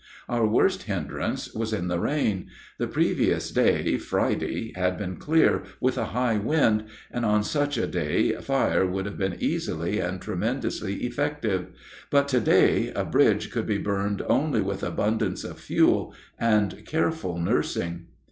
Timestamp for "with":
5.79-5.95, 14.61-14.81